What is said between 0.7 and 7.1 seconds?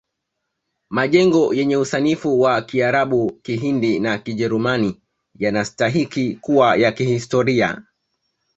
Majengo yenye usanifu wa kiarabu kihindi na kijerumani yanastahiki kuwa ya